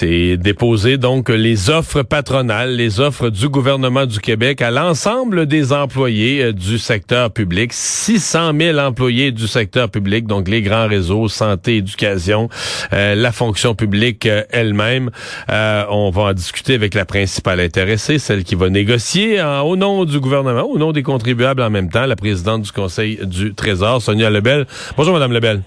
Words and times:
C'est 0.00 0.38
déposer 0.38 0.96
donc 0.96 1.28
les 1.28 1.68
offres 1.68 2.00
patronales, 2.00 2.74
les 2.74 3.00
offres 3.00 3.28
du 3.28 3.50
gouvernement 3.50 4.06
du 4.06 4.18
Québec 4.18 4.62
à 4.62 4.70
l'ensemble 4.70 5.44
des 5.44 5.74
employés 5.74 6.42
euh, 6.42 6.52
du 6.54 6.78
secteur 6.78 7.30
public. 7.30 7.74
600 7.74 8.52
000 8.58 8.78
employés 8.78 9.30
du 9.30 9.46
secteur 9.46 9.90
public, 9.90 10.26
donc 10.26 10.48
les 10.48 10.62
grands 10.62 10.88
réseaux, 10.88 11.28
santé, 11.28 11.76
éducation, 11.76 12.48
euh, 12.94 13.14
la 13.14 13.30
fonction 13.30 13.74
publique 13.74 14.24
euh, 14.24 14.42
elle-même. 14.48 15.10
on 15.50 16.10
va 16.10 16.22
en 16.22 16.32
discuter 16.32 16.72
avec 16.72 16.94
la 16.94 17.04
principale 17.04 17.60
intéressée, 17.60 18.18
celle 18.18 18.42
qui 18.42 18.54
va 18.54 18.70
négocier 18.70 19.42
au 19.42 19.76
nom 19.76 20.06
du 20.06 20.18
gouvernement, 20.18 20.62
au 20.62 20.78
nom 20.78 20.92
des 20.92 21.02
contribuables 21.02 21.60
en 21.60 21.68
même 21.68 21.90
temps, 21.90 22.06
la 22.06 22.16
présidente 22.16 22.62
du 22.62 22.72
Conseil 22.72 23.18
du 23.22 23.52
Trésor, 23.52 24.00
Sonia 24.00 24.30
Lebel. 24.30 24.66
Bonjour, 24.96 25.12
Madame 25.12 25.34
Lebel. 25.34 25.60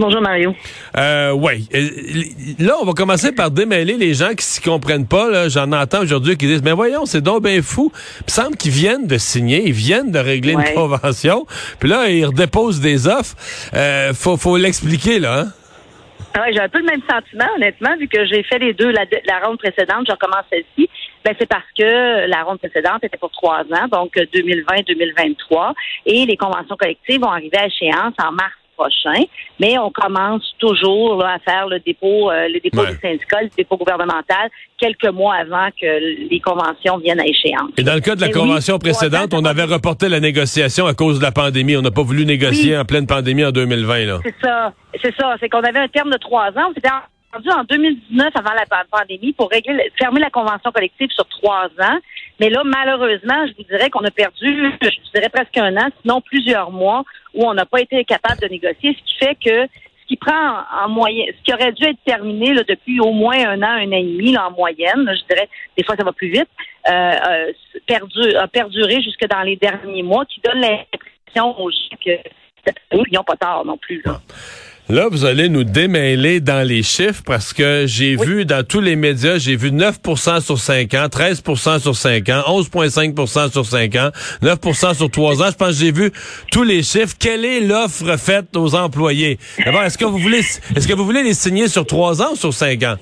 Bonjour 0.00 0.22
Mario. 0.22 0.54
Euh, 0.96 1.32
oui. 1.32 1.68
Euh, 1.74 1.90
là, 2.58 2.76
on 2.80 2.86
va 2.86 2.94
commencer 2.94 3.32
par 3.32 3.50
démêler 3.50 3.98
les 3.98 4.14
gens 4.14 4.30
qui 4.30 4.42
s'y 4.42 4.62
comprennent 4.62 5.06
pas. 5.06 5.50
J'en 5.50 5.70
entends 5.72 6.00
aujourd'hui 6.00 6.38
qui 6.38 6.46
disent, 6.46 6.62
mais 6.62 6.72
voyons, 6.72 7.04
c'est 7.04 7.20
donc 7.20 7.44
bien 7.44 7.60
fou. 7.60 7.92
Il 8.20 8.24
me 8.24 8.30
semble 8.30 8.56
qu'ils 8.56 8.72
viennent 8.72 9.06
de 9.06 9.18
signer, 9.18 9.62
ils 9.66 9.74
viennent 9.74 10.10
de 10.10 10.18
régler 10.18 10.54
une 10.54 10.74
convention. 10.74 11.44
Puis 11.78 11.90
là, 11.90 12.08
ils 12.08 12.24
redéposent 12.24 12.80
des 12.80 13.08
offres. 13.08 13.36
Euh, 13.74 14.14
faut, 14.14 14.38
faut 14.38 14.56
l'expliquer, 14.56 15.18
là. 15.18 15.40
Hein? 15.40 15.46
Ah 16.32 16.42
ouais, 16.42 16.52
j'ai 16.54 16.60
un 16.60 16.68
peu 16.68 16.78
le 16.78 16.86
même 16.86 17.02
sentiment, 17.10 17.48
honnêtement, 17.56 17.96
vu 17.98 18.08
que 18.08 18.24
j'ai 18.24 18.42
fait 18.44 18.58
les 18.58 18.72
deux, 18.72 18.90
la, 18.92 19.04
la 19.26 19.40
ronde 19.44 19.58
précédente, 19.58 20.06
je 20.06 20.12
recommence 20.12 20.44
celle-ci. 20.48 20.88
Ben, 21.24 21.34
c'est 21.38 21.48
parce 21.48 21.66
que 21.76 22.26
la 22.26 22.42
ronde 22.44 22.58
précédente 22.58 23.02
était 23.02 23.18
pour 23.18 23.32
trois 23.32 23.60
ans, 23.60 23.88
donc 23.90 24.14
2020-2023, 24.14 25.74
et 26.06 26.24
les 26.24 26.36
conventions 26.36 26.76
collectives 26.76 27.20
vont 27.20 27.30
arriver 27.32 27.58
à 27.58 27.66
échéance 27.66 28.14
en 28.22 28.32
mars 28.32 28.54
prochain, 28.80 29.22
mais 29.58 29.78
on 29.78 29.90
commence 29.90 30.54
toujours 30.58 31.16
là, 31.22 31.34
à 31.34 31.38
faire 31.38 31.68
le 31.68 31.78
dépôt, 31.80 32.30
euh, 32.30 32.48
le 32.48 32.60
dépôt 32.60 32.84
du 32.86 32.96
syndicat, 33.00 33.42
le 33.42 33.50
dépôt 33.56 33.76
gouvernemental, 33.76 34.48
quelques 34.78 35.12
mois 35.12 35.34
avant 35.34 35.68
que 35.78 36.30
les 36.30 36.40
conventions 36.40 36.98
viennent 36.98 37.20
à 37.20 37.26
échéance. 37.26 37.70
Et 37.76 37.82
dans 37.82 37.94
le 37.94 38.00
cas 38.00 38.16
de 38.16 38.22
la 38.22 38.30
convention 38.30 38.78
précédente, 38.78 39.34
on 39.34 39.44
avait 39.44 39.64
reporté 39.64 40.08
la 40.08 40.20
négociation 40.20 40.86
à 40.86 40.94
cause 40.94 41.18
de 41.18 41.24
la 41.24 41.32
pandémie. 41.32 41.76
On 41.76 41.82
n'a 41.82 41.90
pas 41.90 42.02
voulu 42.02 42.24
négocier 42.24 42.76
en 42.76 42.84
pleine 42.84 43.06
pandémie 43.06 43.44
en 43.44 43.52
2020. 43.52 44.06
Là. 44.06 44.18
C'est 44.24 44.34
ça. 44.42 44.72
C'est 45.02 45.14
ça. 45.16 45.36
C'est 45.40 45.48
qu'on 45.48 45.62
avait 45.62 45.78
un 45.78 45.88
terme 45.88 46.10
de 46.10 46.18
trois 46.18 46.48
ans. 46.48 46.72
C'était 46.74 46.88
rendu 47.32 47.48
en 47.50 47.64
2019 47.64 48.30
avant 48.34 48.54
la 48.54 48.84
pandémie 48.90 49.32
pour 49.32 49.50
régler, 49.50 49.92
fermer 49.98 50.20
la 50.20 50.30
convention 50.30 50.72
collective 50.72 51.10
sur 51.10 51.26
trois 51.26 51.66
ans. 51.80 51.98
Mais 52.40 52.48
là, 52.48 52.62
malheureusement, 52.64 53.46
je 53.46 53.52
vous 53.58 53.68
dirais 53.68 53.90
qu'on 53.90 54.04
a 54.04 54.10
perdu, 54.10 54.72
je 54.82 55.10
dirais 55.14 55.28
presque 55.28 55.56
un 55.58 55.76
an, 55.76 55.88
sinon 56.00 56.20
plusieurs 56.22 56.70
mois, 56.70 57.04
où 57.34 57.46
on 57.46 57.54
n'a 57.54 57.66
pas 57.66 57.80
été 57.80 58.04
capable 58.04 58.40
de 58.40 58.48
négocier, 58.48 58.96
ce 58.98 59.04
qui 59.04 59.16
fait 59.18 59.34
que 59.34 59.66
ce 59.66 60.06
qui 60.06 60.16
prend 60.16 60.64
en 60.82 60.88
moyenne, 60.88 61.32
ce 61.38 61.42
qui 61.44 61.54
aurait 61.54 61.72
dû 61.72 61.84
être 61.84 62.02
terminé 62.04 62.52
là, 62.52 62.62
depuis 62.68 63.00
au 63.00 63.12
moins 63.12 63.38
un 63.38 63.62
an, 63.62 63.70
un 63.70 63.88
an 63.88 63.96
et 63.96 64.02
demi 64.02 64.32
là, 64.32 64.48
en 64.48 64.52
moyenne, 64.52 65.08
je 65.08 65.34
dirais, 65.34 65.48
des 65.76 65.84
fois 65.84 65.96
ça 65.96 66.04
va 66.04 66.12
plus 66.12 66.30
vite, 66.30 66.48
euh, 66.88 67.52
a 68.38 68.48
perduré 68.48 69.02
jusque 69.02 69.26
dans 69.28 69.42
les 69.42 69.56
derniers 69.56 70.02
mois, 70.02 70.24
qui 70.24 70.40
donne 70.40 70.60
l'impression 70.60 71.60
aux 71.60 71.70
gens 71.70 71.96
que 72.04 72.18
ils 72.92 73.14
n'ont 73.14 73.24
pas 73.24 73.36
tard 73.36 73.64
non 73.64 73.78
plus. 73.78 74.02
Là. 74.04 74.20
Là, 74.90 75.06
vous 75.08 75.24
allez 75.24 75.48
nous 75.48 75.62
démêler 75.62 76.40
dans 76.40 76.66
les 76.66 76.82
chiffres 76.82 77.22
parce 77.24 77.52
que 77.52 77.84
j'ai 77.86 78.16
vu 78.16 78.44
dans 78.44 78.66
tous 78.66 78.80
les 78.80 78.96
médias, 78.96 79.38
j'ai 79.38 79.54
vu 79.54 79.70
9% 79.70 80.40
sur 80.40 80.58
5 80.58 80.94
ans, 80.94 81.06
13% 81.06 81.78
sur 81.78 81.94
5 81.94 82.28
ans, 82.30 82.42
11,5 82.48 83.52
sur 83.52 83.64
5 83.64 83.94
ans, 83.94 84.10
9% 84.42 84.96
sur 84.96 85.08
3 85.08 85.42
ans. 85.42 85.46
Je 85.50 85.56
pense 85.56 85.68
que 85.68 85.84
j'ai 85.84 85.92
vu 85.92 86.10
tous 86.50 86.64
les 86.64 86.82
chiffres. 86.82 87.14
Quelle 87.16 87.44
est 87.44 87.60
l'offre 87.60 88.16
faite 88.16 88.56
aux 88.56 88.74
employés? 88.74 89.38
D'abord, 89.64 89.84
est-ce 89.84 89.96
que 89.96 90.06
vous 90.06 90.18
voulez, 90.18 90.40
est-ce 90.74 90.88
que 90.88 90.94
vous 90.94 91.04
voulez 91.04 91.22
les 91.22 91.34
signer 91.34 91.68
sur 91.68 91.86
3 91.86 92.22
ans 92.22 92.32
ou 92.32 92.36
sur 92.36 92.52
5 92.52 92.82
ans? 92.82 92.96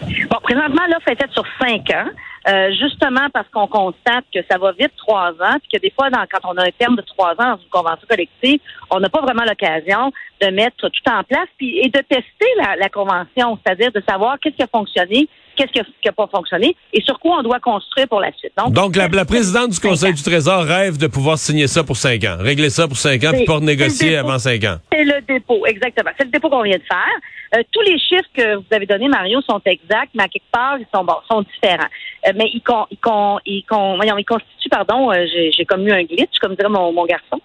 Bon, 0.00 0.38
présentement, 0.42 0.82
l'offre 0.88 1.08
est 1.08 1.20
faite 1.20 1.32
sur 1.32 1.44
5 1.60 1.90
ans. 1.90 2.10
Euh, 2.46 2.70
justement 2.78 3.30
parce 3.32 3.48
qu'on 3.48 3.66
constate 3.66 4.26
que 4.32 4.40
ça 4.50 4.58
va 4.58 4.72
vite 4.72 4.92
trois 4.98 5.30
ans, 5.30 5.56
puis 5.60 5.68
que 5.72 5.80
des 5.80 5.90
fois, 5.90 6.10
dans, 6.10 6.26
quand 6.30 6.46
on 6.46 6.58
a 6.58 6.66
un 6.66 6.70
terme 6.78 6.94
de 6.94 7.00
trois 7.00 7.30
ans 7.30 7.52
dans 7.52 7.56
une 7.56 7.70
convention 7.70 8.06
collective, 8.06 8.60
on 8.90 9.00
n'a 9.00 9.08
pas 9.08 9.22
vraiment 9.22 9.44
l'occasion 9.44 10.12
de 10.42 10.48
mettre 10.48 10.76
tout 10.76 11.10
en 11.10 11.24
place 11.24 11.48
puis, 11.56 11.78
et 11.78 11.88
de 11.88 12.00
tester 12.00 12.46
la, 12.58 12.76
la 12.76 12.90
convention, 12.90 13.58
c'est-à-dire 13.64 13.92
de 13.92 14.02
savoir 14.06 14.38
qu'est-ce 14.38 14.56
qui 14.56 14.62
a 14.62 14.66
fonctionné, 14.66 15.26
qu'est-ce 15.56 15.72
qui 15.72 16.06
n'a 16.06 16.12
pas 16.12 16.26
fonctionné 16.26 16.76
et 16.92 17.00
sur 17.02 17.18
quoi 17.18 17.38
on 17.38 17.42
doit 17.42 17.60
construire 17.60 18.08
pour 18.08 18.20
la 18.20 18.32
suite. 18.32 18.52
Donc, 18.70 18.96
la, 18.96 19.08
la, 19.08 19.24
présidente 19.24 19.70
du 19.70 19.80
Conseil 19.80 20.12
du 20.12 20.22
Trésor 20.22 20.64
rêve 20.64 20.96
de 20.98 21.06
pouvoir 21.06 21.38
signer 21.38 21.66
ça 21.66 21.84
pour 21.84 21.96
cinq 21.96 22.24
ans, 22.24 22.36
régler 22.40 22.70
ça 22.70 22.86
pour 22.86 22.96
cinq 22.96 23.24
ans, 23.24 23.30
puis 23.32 23.44
pas 23.44 23.60
négocier 23.60 24.16
avant 24.16 24.38
cinq 24.38 24.64
ans. 24.64 24.76
C'est 24.92 25.04
le 25.04 25.20
dépôt, 25.22 25.64
exactement. 25.66 26.10
C'est 26.18 26.24
le 26.24 26.30
dépôt 26.30 26.50
qu'on 26.50 26.62
vient 26.62 26.76
de 26.76 26.82
faire. 26.82 27.18
Euh, 27.56 27.62
tous 27.72 27.82
les 27.82 27.98
chiffres 27.98 28.28
que 28.34 28.56
vous 28.56 28.64
avez 28.72 28.86
donnés, 28.86 29.08
Mario, 29.08 29.40
sont 29.42 29.60
exacts, 29.64 30.10
mais 30.14 30.24
à 30.24 30.28
quelque 30.28 30.50
part, 30.50 30.76
ils 30.78 30.86
sont, 30.94 31.04
bon, 31.04 31.14
sont 31.30 31.42
différents. 31.42 31.88
Euh, 32.26 32.32
mais 32.34 32.50
ils, 32.52 32.62
con, 32.62 32.86
ils, 32.90 32.98
con, 32.98 33.38
ils, 33.46 33.64
con, 33.64 33.96
voyons, 33.96 34.18
ils 34.18 34.24
constituent, 34.24 34.68
pardon, 34.70 35.12
euh, 35.12 35.24
j'ai 35.56 35.64
comme 35.64 35.86
eu 35.86 35.92
un 35.92 36.02
glitch, 36.02 36.38
comme 36.40 36.54
dirait 36.54 36.68
mon, 36.68 36.92
mon 36.92 37.04
garçon, 37.04 37.40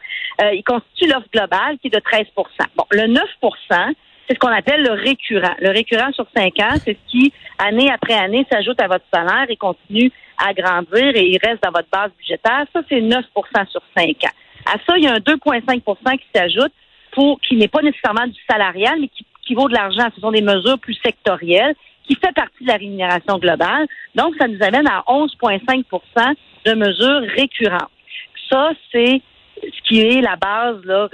ils 0.54 0.64
constituent 0.64 1.12
l'offre 1.12 1.28
globale 1.34 1.78
qui 1.82 1.88
est 1.88 1.96
de 1.96 2.00
13 2.00 2.28
Bon, 2.78 2.86
le 2.92 3.08
9 3.08 3.24
c'est 4.30 4.36
ce 4.36 4.40
qu'on 4.40 4.56
appelle 4.56 4.84
le 4.84 4.92
récurrent. 4.92 5.56
Le 5.60 5.70
récurrent 5.70 6.12
sur 6.14 6.26
cinq 6.36 6.60
ans, 6.60 6.76
c'est 6.86 6.94
ce 6.94 7.12
qui, 7.12 7.34
année 7.58 7.90
après 7.92 8.14
année, 8.14 8.46
s'ajoute 8.52 8.80
à 8.80 8.88
votre 8.88 9.06
salaire 9.12 9.48
et 9.50 9.56
continue 9.56 10.12
à 10.38 10.54
grandir 10.54 11.16
et 11.16 11.32
il 11.32 11.40
reste 11.44 11.64
dans 11.64 11.72
votre 11.72 11.90
base 11.92 12.12
budgétaire. 12.16 12.66
Ça, 12.72 12.82
c'est 12.88 13.02
9% 13.02 13.24
sur 13.70 13.82
cinq 13.98 14.24
ans. 14.24 14.36
À 14.68 14.74
ça, 14.86 14.98
il 14.98 15.04
y 15.04 15.08
a 15.08 15.14
un 15.14 15.18
2,5% 15.18 16.18
qui 16.20 16.28
s'ajoute 16.34 16.72
pour 17.12 17.42
qui 17.42 17.56
n'est 17.56 17.68
pas 17.68 17.82
nécessairement 17.82 18.28
du 18.28 18.40
salarial, 18.48 19.00
mais 19.02 19.08
qui, 19.08 19.56
vaut 19.56 19.68
de 19.68 19.74
l'argent. 19.74 20.08
Ce 20.14 20.22
sont 20.22 20.32
des 20.32 20.44
mesures 20.44 20.78
plus 20.78 20.94
sectorielles 21.04 21.74
qui 22.08 22.14
fait 22.14 22.32
partie 22.34 22.64
de 22.64 22.68
la 22.68 22.76
rémunération 22.76 23.40
globale. 23.40 23.88
Donc, 24.14 24.36
ça 24.40 24.48
nous 24.48 24.62
amène 24.62 24.88
à 24.88 25.04
11,5% 25.08 26.36
de 26.66 26.74
mesures 26.76 27.22
récurrentes. 27.36 27.90
Ça, 28.48 28.70
c'est 28.92 29.24
ce 29.62 29.88
qui 29.88 30.02
est 30.02 30.22
la 30.22 30.36
base 30.36 30.78
là, 30.86 31.08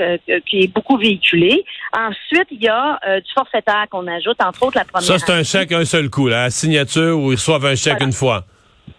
qui 0.46 0.62
est 0.62 0.74
beaucoup 0.74 0.98
véhiculée. 0.98 1.64
Ensuite, 1.94 2.48
il 2.52 2.62
y 2.62 2.68
a 2.68 3.00
euh, 3.08 3.20
du 3.20 3.32
forfaitaire 3.34 3.86
qu'on 3.90 4.08
ajoute, 4.08 4.38
entre 4.44 4.64
autres 4.64 4.78
la 4.78 4.86
première. 4.86 5.08
Ça, 5.08 5.20
c'est 5.20 5.32
un 5.32 5.44
chèque 5.44 5.72
un 5.72 5.86
seul 5.86 6.10
coup, 6.10 6.28
la 6.28 6.50
signature 6.50 7.18
où 7.18 7.32
ils 7.32 7.36
reçoivent 7.36 7.66
un 7.66 7.76
chèque 7.76 8.02
une 8.02 8.14
fois. 8.14 8.44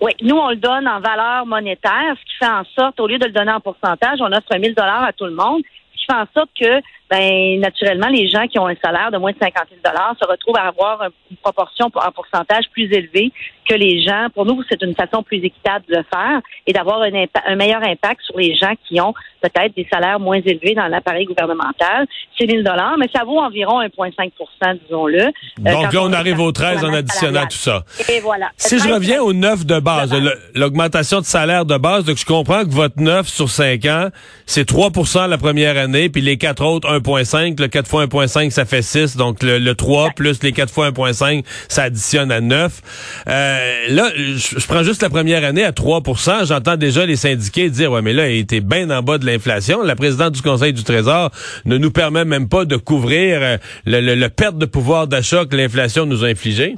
Oui, 0.00 0.12
nous, 0.22 0.36
on 0.36 0.50
le 0.50 0.56
donne 0.56 0.86
en 0.86 1.00
valeur 1.00 1.46
monétaire, 1.46 2.14
ce 2.18 2.24
qui 2.24 2.36
fait 2.38 2.50
en 2.50 2.64
sorte, 2.64 3.00
au 3.00 3.06
lieu 3.06 3.18
de 3.18 3.26
le 3.26 3.32
donner 3.32 3.52
en 3.52 3.60
pourcentage, 3.60 4.18
on 4.20 4.32
offre 4.32 4.56
1000 4.58 4.74
dollars 4.74 5.04
à 5.04 5.12
tout 5.12 5.24
le 5.24 5.34
monde, 5.34 5.62
ce 5.92 5.98
qui 5.98 6.06
fait 6.06 6.18
en 6.18 6.26
sorte 6.34 6.50
que 6.58 6.80
ben 7.10 7.60
naturellement, 7.60 8.08
les 8.08 8.28
gens 8.28 8.46
qui 8.48 8.58
ont 8.58 8.66
un 8.66 8.74
salaire 8.82 9.10
de 9.12 9.18
moins 9.18 9.32
de 9.32 9.38
50 9.38 9.68
000 9.70 9.94
se 10.20 10.26
retrouvent 10.28 10.56
à 10.56 10.68
avoir 10.68 11.02
une 11.30 11.36
proportion 11.36 11.86
en 11.86 12.12
pourcentage 12.12 12.64
plus 12.72 12.92
élevée 12.92 13.32
que 13.68 13.74
les 13.74 14.02
gens. 14.02 14.26
Pour 14.34 14.46
nous, 14.46 14.62
c'est 14.68 14.82
une 14.82 14.94
façon 14.94 15.22
plus 15.22 15.38
équitable 15.38 15.84
de 15.88 15.96
le 15.96 16.04
faire 16.12 16.40
et 16.66 16.72
d'avoir 16.72 17.02
un, 17.02 17.24
un, 17.46 17.56
meilleur 17.56 17.82
impact 17.82 18.22
sur 18.22 18.38
les 18.38 18.56
gens 18.56 18.74
qui 18.88 19.00
ont 19.00 19.14
peut-être 19.40 19.74
des 19.76 19.86
salaires 19.92 20.18
moins 20.18 20.40
élevés 20.40 20.74
dans 20.74 20.86
l'appareil 20.86 21.26
gouvernemental. 21.26 22.06
C'est 22.38 22.46
1000 22.46 22.64
dollars, 22.64 22.96
mais 22.98 23.08
ça 23.14 23.24
vaut 23.24 23.38
environ 23.38 23.80
1,5% 23.82 24.78
disons-le. 24.84 25.22
Euh, 25.22 25.30
Donc 25.58 25.92
là, 25.92 26.02
on, 26.02 26.12
arrive 26.12 26.40
au 26.40 26.52
13 26.52 26.84
en 26.84 26.92
additionnant 26.92 27.46
tout 27.46 27.56
ça. 27.56 27.84
Et 28.08 28.20
voilà. 28.20 28.50
Si 28.56 28.78
je 28.78 28.88
reviens 28.88 29.22
au 29.22 29.32
9 29.32 29.66
de 29.66 29.80
base, 29.80 30.14
l'augmentation 30.54 31.20
de 31.20 31.24
salaire 31.24 31.64
de 31.64 31.76
base, 31.76 32.04
donc 32.04 32.16
je 32.16 32.26
comprends 32.26 32.64
que 32.64 32.70
votre 32.70 33.00
9 33.00 33.28
sur 33.28 33.48
5 33.48 33.84
ans, 33.86 34.08
c'est 34.46 34.68
3% 34.68 35.28
la 35.28 35.38
première 35.38 35.76
année, 35.76 36.08
puis 36.08 36.22
les 36.22 36.36
quatre 36.36 36.64
autres, 36.64 36.95
1.5. 36.98 37.60
Le 37.60 37.68
4 37.68 37.88
fois 37.88 38.06
1.5, 38.06 38.50
ça 38.50 38.64
fait 38.64 38.82
6. 38.82 39.16
Donc, 39.16 39.42
le, 39.42 39.74
3 39.74 40.10
plus 40.10 40.42
les 40.42 40.52
4 40.52 40.72
fois 40.72 40.90
1.5, 40.90 41.44
ça 41.68 41.84
additionne 41.84 42.30
à 42.30 42.40
9. 42.40 42.82
Euh, 43.28 43.86
là, 43.90 44.10
je, 44.16 44.66
prends 44.66 44.82
juste 44.82 45.02
la 45.02 45.10
première 45.10 45.44
année 45.44 45.64
à 45.64 45.72
3% 45.72 46.46
J'entends 46.46 46.76
déjà 46.76 47.06
les 47.06 47.16
syndiqués 47.16 47.70
dire, 47.70 47.92
ouais, 47.92 48.02
mais 48.02 48.12
là, 48.12 48.28
il 48.28 48.38
était 48.38 48.60
bien 48.60 48.90
en 48.90 49.02
bas 49.02 49.18
de 49.18 49.26
l'inflation. 49.26 49.82
La 49.82 49.96
présidente 49.96 50.34
du 50.34 50.42
Conseil 50.42 50.72
du 50.72 50.84
Trésor 50.84 51.30
ne 51.64 51.78
nous 51.78 51.90
permet 51.90 52.24
même 52.24 52.48
pas 52.48 52.64
de 52.64 52.76
couvrir 52.76 53.38
euh, 53.42 53.56
le, 53.84 54.14
le 54.14 54.28
perte 54.28 54.58
de 54.58 54.66
pouvoir 54.66 55.06
d'achat 55.06 55.44
que 55.44 55.56
l'inflation 55.56 56.06
nous 56.06 56.24
a 56.24 56.28
infligé. 56.28 56.76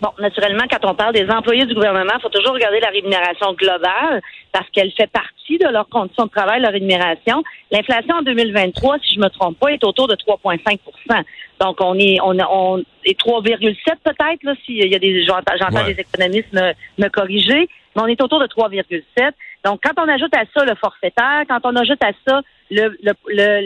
Bon, 0.00 0.08
naturellement, 0.18 0.64
quand 0.70 0.88
on 0.88 0.94
parle 0.94 1.12
des 1.12 1.28
employés 1.28 1.66
du 1.66 1.74
gouvernement, 1.74 2.14
il 2.16 2.22
faut 2.22 2.30
toujours 2.30 2.54
regarder 2.54 2.80
la 2.80 2.88
rémunération 2.88 3.52
globale 3.52 4.22
parce 4.50 4.68
qu'elle 4.70 4.90
fait 4.92 5.10
partie 5.10 5.58
de 5.58 5.68
leurs 5.68 5.88
conditions 5.90 6.24
de 6.24 6.30
travail, 6.30 6.62
leur 6.62 6.72
rémunération. 6.72 7.42
L'inflation 7.70 8.16
en 8.16 8.22
2023, 8.22 8.98
si 9.00 9.16
je 9.16 9.20
me 9.20 9.28
trompe 9.28 9.58
pas, 9.58 9.72
est 9.72 9.84
autour 9.84 10.08
de 10.08 10.14
3,5% 10.14 11.22
Donc, 11.60 11.76
on 11.80 11.98
est 11.98 12.18
on, 12.22 12.34
on 12.50 12.78
est 13.04 13.20
3,7 13.20 13.76
peut-être, 14.02 14.42
là, 14.42 14.54
s'il 14.64 14.76
y 14.76 14.94
a 14.94 14.98
des 14.98 15.22
j'entends 15.22 15.84
des 15.84 16.00
économistes 16.00 16.52
me, 16.54 16.72
me 16.96 17.08
corriger, 17.08 17.68
mais 17.94 18.02
on 18.02 18.06
est 18.06 18.22
autour 18.22 18.40
de 18.40 18.46
3,7. 18.46 19.32
Donc, 19.66 19.80
quand 19.84 20.02
on 20.02 20.08
ajoute 20.08 20.34
à 20.34 20.44
ça 20.54 20.64
le 20.64 20.76
forfaitaire, 20.76 21.42
quand 21.46 21.60
on 21.64 21.76
ajoute 21.76 22.02
à 22.02 22.12
ça 22.26 22.40
le, 22.70 22.96
le, 23.02 23.12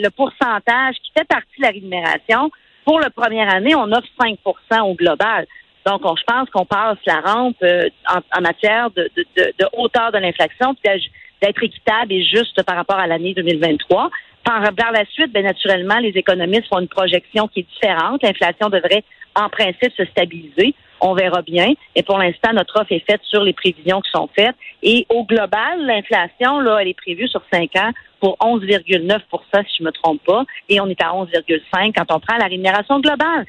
le, 0.02 0.08
pourcentage 0.08 0.96
qui 0.96 1.12
fait 1.16 1.28
partie 1.28 1.58
de 1.58 1.62
la 1.62 1.70
rémunération, 1.70 2.50
pour 2.84 2.98
la 2.98 3.10
première 3.10 3.54
année, 3.54 3.76
on 3.76 3.90
offre 3.92 4.08
5% 4.20 4.81
au 4.82 4.94
global. 4.94 5.46
Donc, 5.86 6.00
on, 6.04 6.16
je 6.16 6.25
pense 6.25 6.48
qu'on 6.50 6.64
passe 6.64 6.98
la 7.06 7.20
rampe 7.20 7.56
euh, 7.62 7.88
en, 8.08 8.40
matière 8.40 8.90
de, 8.90 9.10
de, 9.16 9.25
de, 9.36 9.66
hauteur 9.75 10.12
de 10.12 10.19
l'inflation, 10.19 10.75
puis 10.75 11.10
d'être 11.42 11.62
équitable 11.62 12.12
et 12.12 12.25
juste 12.25 12.62
par 12.62 12.76
rapport 12.76 12.98
à 12.98 13.06
l'année 13.06 13.34
2023. 13.34 14.10
Par, 14.44 14.62
par 14.75 14.92
la 14.92 15.04
suite, 15.06 15.32
bien 15.32 15.42
naturellement, 15.42 15.98
les 15.98 16.10
économistes 16.10 16.69
font 16.69 16.81
une 16.81 16.88
projection 16.88 17.48
qui 17.48 17.60
est 17.60 17.66
différente. 17.75 18.22
L'inflation 18.22 18.69
devrait, 18.69 19.04
en 19.34 19.48
principe, 19.48 19.92
se 19.96 20.04
stabiliser. 20.06 20.75
On 21.00 21.14
verra 21.14 21.42
bien. 21.42 21.72
Et 21.94 22.02
pour 22.02 22.19
l'instant, 22.19 22.52
notre 22.52 22.81
offre 22.81 22.92
est 22.92 23.04
faite 23.10 23.20
sur 23.25 23.42
les 23.42 23.52
prévisions 23.52 24.00
qui 24.00 24.10
sont 24.10 24.28
faites. 24.34 24.56
Et 24.82 25.06
au 25.10 25.25
global, 25.25 25.84
l'inflation, 25.84 26.60
là, 26.60 26.78
elle 26.81 26.88
est 26.88 26.96
prévue 26.96 27.28
sur 27.28 27.42
cinq 27.52 27.76
ans 27.76 27.90
pour 28.20 28.36
11,9% 28.38 29.20
si 29.66 29.76
je 29.78 29.84
me 29.84 29.90
trompe 29.92 30.22
pas. 30.25 30.44
Et 30.69 30.81
on 30.81 30.86
est 30.88 31.02
à 31.02 31.08
11,5 31.08 31.92
quand 31.94 32.14
on 32.14 32.20
prend 32.20 32.36
la 32.38 32.46
rémunération 32.46 33.00
globale 33.00 33.44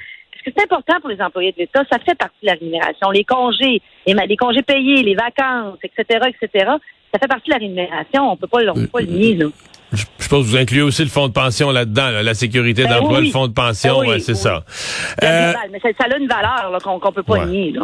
c'est 0.45 0.63
important 0.63 0.99
pour 1.01 1.09
les 1.09 1.21
employés 1.21 1.51
de 1.51 1.57
l'État. 1.59 1.83
Ça 1.91 1.97
fait 1.99 2.15
partie 2.15 2.37
de 2.43 2.47
la 2.47 2.53
rémunération. 2.53 3.09
Les 3.11 3.23
congés, 3.23 3.81
les, 4.05 4.37
congés 4.37 4.61
payés, 4.61 5.03
les 5.03 5.15
vacances, 5.15 5.77
etc., 5.83 6.29
etc., 6.29 6.71
ça 7.11 7.19
fait 7.19 7.27
partie 7.27 7.49
de 7.49 7.53
la 7.53 7.59
rémunération. 7.59 8.31
On 8.31 8.37
peut 8.37 8.47
pas, 8.47 8.59
peut 8.73 8.87
pas 8.87 9.01
le 9.01 9.07
nier, 9.07 9.35
là. 9.35 9.47
Je, 9.93 10.03
pense 10.27 10.29
que 10.29 10.49
vous 10.49 10.57
incluez 10.57 10.81
aussi 10.81 11.03
le 11.03 11.09
fonds 11.09 11.27
de 11.27 11.33
pension 11.33 11.71
là-dedans, 11.71 12.09
la 12.09 12.33
sécurité 12.33 12.83
ben 12.83 12.99
d'emploi, 12.99 13.21
le 13.21 13.29
fonds 13.29 13.47
de 13.47 13.53
pension, 13.53 13.99
ben 13.99 14.19
c'est 14.19 14.35
ça. 14.35 14.63
Euh, 15.23 15.53
mais 15.71 15.79
ça, 15.79 15.89
a 15.99 16.17
une 16.17 16.27
valeur 16.27 16.79
qu'on 16.83 16.95
ne 16.95 17.13
peut 17.13 17.23
pas 17.23 17.45
nier. 17.45 17.71
Là. 17.71 17.83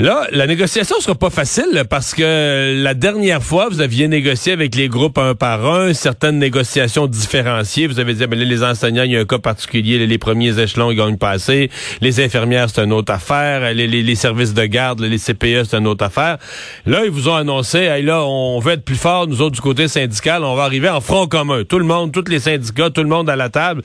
Là, 0.00 0.26
la 0.32 0.46
négociation 0.46 0.98
sera 0.98 1.14
pas 1.14 1.28
facile 1.28 1.84
parce 1.90 2.14
que 2.14 2.82
la 2.82 2.94
dernière 2.94 3.42
fois, 3.42 3.68
vous 3.68 3.82
aviez 3.82 4.08
négocié 4.08 4.54
avec 4.54 4.74
les 4.74 4.88
groupes 4.88 5.18
un 5.18 5.34
par 5.34 5.66
un, 5.66 5.92
certaines 5.92 6.38
négociations 6.38 7.06
différenciées. 7.06 7.86
Vous 7.86 8.00
avez 8.00 8.14
dit, 8.14 8.26
ben 8.26 8.38
les 8.38 8.64
enseignants, 8.64 9.02
il 9.02 9.12
y 9.12 9.16
a 9.18 9.20
un 9.20 9.26
cas 9.26 9.38
particulier, 9.38 10.06
les 10.06 10.16
premiers 10.16 10.58
échelons, 10.58 10.90
ils 10.90 10.96
gagnent 10.96 11.18
pas 11.18 11.32
assez. 11.32 11.68
Les 12.00 12.24
infirmières, 12.24 12.70
c'est 12.70 12.82
une 12.82 12.94
autre 12.94 13.12
affaire. 13.12 13.74
Les, 13.74 14.14
services 14.14 14.54
de 14.54 14.64
garde, 14.64 15.00
les 15.00 15.18
CPE, 15.18 15.64
c'est 15.68 15.76
une 15.76 15.86
autre 15.86 16.06
affaire. 16.06 16.38
Là, 16.86 17.04
ils 17.04 17.10
vous 17.10 17.28
ont 17.28 17.36
annoncé, 17.36 17.80
hey, 17.80 18.02
là, 18.02 18.24
on 18.24 18.58
veut 18.58 18.72
être 18.72 18.84
plus 18.86 18.96
fort, 18.96 19.26
nous 19.26 19.42
autres, 19.42 19.56
du 19.56 19.60
côté 19.60 19.86
syndical, 19.86 20.44
on 20.44 20.54
va 20.54 20.62
arriver 20.62 20.88
en 20.88 21.02
front 21.02 21.26
commun. 21.26 21.64
Tout 21.64 21.78
le 21.78 21.84
monde, 21.84 22.10
tous 22.10 22.24
les 22.30 22.40
syndicats, 22.40 22.88
tout 22.88 23.02
le 23.02 23.10
monde 23.10 23.28
à 23.28 23.36
la 23.36 23.50
table. 23.50 23.82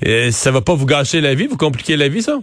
Et 0.00 0.30
ça 0.30 0.52
va 0.52 0.60
pas 0.60 0.74
vous 0.74 0.86
gâcher 0.86 1.20
la 1.20 1.34
vie, 1.34 1.48
vous 1.48 1.56
compliquer 1.56 1.96
la 1.96 2.06
vie, 2.06 2.22
ça? 2.22 2.38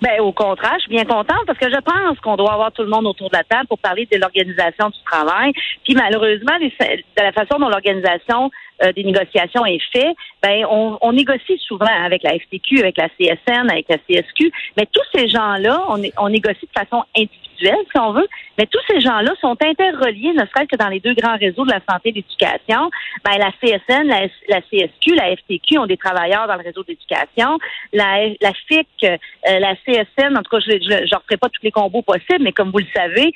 Ben, 0.00 0.20
au 0.20 0.32
contraire, 0.32 0.74
je 0.76 0.82
suis 0.82 0.90
bien 0.90 1.04
contente 1.04 1.44
parce 1.46 1.58
que 1.58 1.70
je 1.70 1.78
pense 1.80 2.18
qu'on 2.20 2.36
doit 2.36 2.52
avoir 2.52 2.72
tout 2.72 2.82
le 2.82 2.88
monde 2.88 3.06
autour 3.06 3.28
de 3.28 3.36
la 3.36 3.44
table 3.44 3.66
pour 3.66 3.78
parler 3.78 4.08
de 4.10 4.16
l'organisation 4.16 4.88
du 4.88 4.98
travail. 5.04 5.52
Puis 5.84 5.94
malheureusement, 5.94 6.58
de 6.58 7.22
la 7.22 7.32
façon 7.32 7.58
dont 7.58 7.68
l'organisation 7.68 8.50
euh, 8.82 8.92
des 8.92 9.04
négociations 9.04 9.66
est 9.66 9.82
faite, 9.92 10.16
ben 10.42 10.64
on, 10.70 11.12
négocie 11.12 11.58
souvent 11.58 11.86
avec 12.04 12.22
la 12.22 12.38
FTQ, 12.38 12.80
avec 12.80 12.96
la 12.96 13.08
CSN, 13.10 13.68
avec 13.70 13.86
la 13.90 13.98
CSQ, 13.98 14.50
mais 14.76 14.86
tous 14.90 15.04
ces 15.14 15.28
gens-là, 15.28 15.84
on, 15.88 16.00
on 16.16 16.28
négocie 16.30 16.66
de 16.66 16.80
façon 16.80 17.04
individuelle 17.14 17.49
si 17.60 17.98
on 17.98 18.12
veut, 18.12 18.28
mais 18.58 18.66
tous 18.66 18.80
ces 18.88 19.00
gens-là 19.00 19.32
sont 19.40 19.56
interreliés, 19.62 20.32
ne 20.32 20.40
serait-ce 20.40 20.68
que 20.68 20.76
dans 20.76 20.88
les 20.88 21.00
deux 21.00 21.14
grands 21.14 21.36
réseaux 21.36 21.64
de 21.64 21.70
la 21.70 21.80
santé 21.88 22.10
et 22.10 22.12
l'éducation. 22.12 22.90
Ben, 23.24 23.38
la 23.38 23.52
CSN, 23.60 24.06
la, 24.06 24.60
CSQ, 24.60 25.14
la 25.14 25.36
FTQ 25.36 25.78
ont 25.78 25.86
des 25.86 25.96
travailleurs 25.96 26.46
dans 26.46 26.56
le 26.56 26.62
réseau 26.62 26.82
d'éducation. 26.84 27.58
La, 27.92 28.28
la 28.40 28.52
FIC, 28.68 28.88
euh, 29.04 29.16
la 29.44 29.74
CSN, 29.76 30.36
en 30.36 30.42
tout 30.42 30.50
cas, 30.50 30.60
je 30.60 30.72
ne 30.72 31.16
referai 31.16 31.36
pas 31.36 31.48
tous 31.48 31.62
les 31.62 31.70
combos 31.70 32.02
possibles, 32.02 32.42
mais 32.42 32.52
comme 32.52 32.70
vous 32.70 32.78
le 32.78 32.86
savez, 32.94 33.32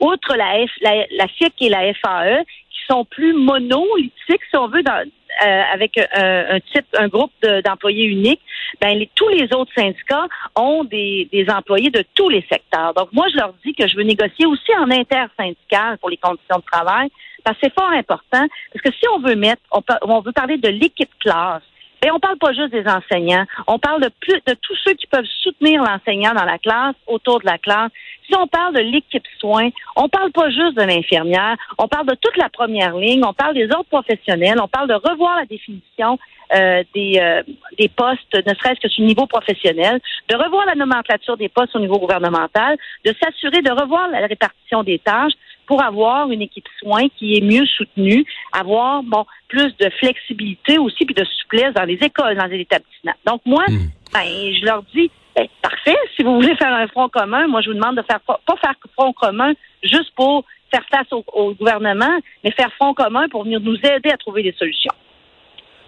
outre 0.00 0.36
la, 0.36 0.64
la, 0.82 1.28
FIC 1.28 1.54
et 1.60 1.68
la 1.68 1.92
FAE, 1.94 2.44
qui 2.70 2.78
sont 2.88 3.04
plus 3.04 3.32
monolithiques, 3.32 4.44
si 4.50 4.56
on 4.56 4.68
veut, 4.68 4.82
dans, 4.82 5.04
euh, 5.44 5.62
avec 5.72 5.98
euh, 5.98 6.56
un 6.56 6.60
type, 6.60 6.86
un 6.96 7.08
groupe 7.08 7.32
d'employés 7.64 8.04
uniques, 8.04 8.40
ben 8.80 9.04
tous 9.14 9.28
les 9.28 9.44
autres 9.54 9.72
syndicats 9.74 10.26
ont 10.56 10.84
des, 10.84 11.28
des 11.32 11.46
employés 11.50 11.90
de 11.90 12.04
tous 12.14 12.28
les 12.28 12.44
secteurs. 12.50 12.94
Donc 12.94 13.12
moi, 13.12 13.26
je 13.32 13.36
leur 13.36 13.54
dis 13.64 13.74
que 13.74 13.86
je 13.86 13.96
veux 13.96 14.02
négocier 14.02 14.46
aussi 14.46 14.72
en 14.76 14.90
intersyndical 14.90 15.98
pour 15.98 16.10
les 16.10 16.16
conditions 16.16 16.58
de 16.58 16.64
travail, 16.70 17.08
parce 17.44 17.56
que 17.58 17.66
c'est 17.66 17.74
fort 17.74 17.90
important. 17.90 18.46
Parce 18.72 18.82
que 18.84 18.92
si 18.92 19.08
on 19.14 19.20
veut 19.20 19.36
mettre, 19.36 19.62
on, 19.72 19.82
on 20.02 20.20
veut 20.20 20.32
parler 20.32 20.58
de 20.58 20.68
l'équipe 20.68 21.10
classe. 21.20 21.62
Et 22.04 22.10
on 22.10 22.20
parle 22.20 22.38
pas 22.38 22.52
juste 22.52 22.70
des 22.70 22.86
enseignants, 22.86 23.44
on 23.66 23.78
parle 23.78 24.02
de 24.02 24.10
plus 24.20 24.40
de 24.46 24.54
tous 24.54 24.76
ceux 24.84 24.94
qui 24.94 25.06
peuvent 25.06 25.26
soutenir 25.42 25.82
l'enseignant 25.82 26.32
dans 26.32 26.44
la 26.44 26.58
classe, 26.58 26.94
autour 27.06 27.40
de 27.40 27.46
la 27.46 27.58
classe. 27.58 27.90
Si 28.26 28.36
on 28.36 28.46
parle 28.46 28.74
de 28.74 28.80
l'équipe 28.80 29.24
soins, 29.40 29.70
on 29.96 30.08
parle 30.08 30.30
pas 30.30 30.50
juste 30.50 30.76
de 30.76 30.82
l'infirmière, 30.82 31.56
on 31.78 31.88
parle 31.88 32.06
de 32.06 32.14
toute 32.14 32.36
la 32.36 32.48
première 32.50 32.96
ligne, 32.96 33.24
on 33.24 33.32
parle 33.32 33.54
des 33.54 33.66
autres 33.66 33.88
professionnels, 33.90 34.60
on 34.62 34.68
parle 34.68 34.88
de 34.88 34.94
revoir 34.94 35.36
la 35.36 35.46
définition 35.46 36.18
euh, 36.54 36.82
des, 36.94 37.18
euh, 37.20 37.42
des 37.78 37.88
postes, 37.88 38.34
ne 38.34 38.54
serait-ce 38.54 38.80
que 38.80 38.88
sur 38.88 39.02
le 39.02 39.08
niveau 39.08 39.26
professionnel, 39.26 40.00
de 40.28 40.36
revoir 40.36 40.66
la 40.66 40.74
nomenclature 40.74 41.36
des 41.36 41.48
postes 41.48 41.74
au 41.76 41.80
niveau 41.80 41.98
gouvernemental, 41.98 42.76
de 43.04 43.14
s'assurer 43.22 43.62
de 43.62 43.70
revoir 43.70 44.08
la 44.08 44.26
répartition 44.26 44.82
des 44.82 44.98
tâches 44.98 45.32
pour 45.66 45.82
avoir 45.82 46.30
une 46.30 46.42
équipe 46.42 46.66
soins 46.78 47.08
qui 47.16 47.36
est 47.36 47.42
mieux 47.42 47.66
soutenue, 47.66 48.24
avoir 48.52 49.02
bon 49.02 49.26
plus 49.48 49.76
de 49.76 49.90
flexibilité 50.00 50.78
aussi 50.78 51.04
puis 51.04 51.14
de 51.14 51.24
souplesse 51.24 51.74
dans 51.74 51.84
les 51.84 51.98
écoles, 52.02 52.36
dans 52.36 52.46
les 52.46 52.60
établissements. 52.60 53.14
Donc 53.26 53.42
moi, 53.44 53.64
hmm. 53.68 53.90
ben, 54.12 54.24
je 54.24 54.64
leur 54.64 54.82
dis 54.94 55.10
ben, 55.36 55.46
parfait, 55.62 55.96
si 56.16 56.22
vous 56.22 56.34
voulez 56.34 56.56
faire 56.56 56.72
un 56.72 56.88
front 56.88 57.08
commun, 57.08 57.46
moi 57.46 57.60
je 57.60 57.68
vous 57.68 57.74
demande 57.74 57.96
de 57.96 58.02
faire 58.02 58.20
pas, 58.20 58.40
faire 58.60 58.74
front 58.96 59.12
commun 59.12 59.52
juste 59.82 60.10
pour 60.16 60.44
faire 60.70 60.84
face 60.90 61.06
au 61.12 61.54
gouvernement, 61.54 62.18
mais 62.44 62.50
faire 62.50 62.72
front 62.74 62.94
commun 62.94 63.28
pour 63.28 63.44
venir 63.44 63.60
nous 63.60 63.76
aider 63.76 64.10
à 64.10 64.16
trouver 64.16 64.42
des 64.42 64.52
solutions. 64.52 64.92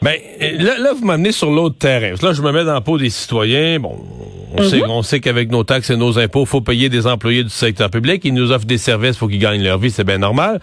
Ben, 0.02 0.16
là, 0.58 0.78
là 0.78 0.92
vous 0.92 1.04
m'amenez 1.04 1.32
sur 1.32 1.50
l'autre 1.50 1.76
terrain. 1.78 2.14
Là, 2.22 2.32
je 2.32 2.42
me 2.42 2.52
mets 2.52 2.64
dans 2.64 2.74
la 2.74 2.80
peau 2.80 2.98
des 2.98 3.10
citoyens. 3.10 3.78
Bon, 3.80 3.98
on 4.56 4.62
sait, 4.62 4.78
mhm. 4.78 4.90
on 4.90 5.02
sait 5.02 5.20
qu'avec 5.20 5.50
nos 5.50 5.62
taxes 5.62 5.90
et 5.90 5.96
nos 5.96 6.18
impôts, 6.18 6.44
faut 6.44 6.60
payer 6.60 6.88
des 6.88 7.06
employés 7.06 7.44
du 7.44 7.50
secteur 7.50 7.90
public. 7.90 8.22
Ils 8.24 8.34
nous 8.34 8.50
offrent 8.50 8.66
des 8.66 8.78
services, 8.78 9.16
faut 9.16 9.28
qu'ils 9.28 9.38
gagnent 9.38 9.62
leur 9.62 9.78
vie, 9.78 9.90
c'est 9.90 10.04
bien 10.04 10.18
normal. 10.18 10.60